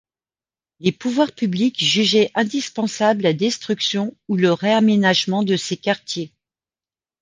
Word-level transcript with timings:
Les 0.79 0.91
pouvoirs 0.91 1.31
publics 1.31 1.79
jugeaient 1.83 2.31
indispensable 2.33 3.21
la 3.21 3.33
destruction 3.33 4.17
ou 4.29 4.35
le 4.35 4.51
réaménagement 4.51 5.43
de 5.43 5.55
ces 5.55 5.77
quartiers. 5.77 6.33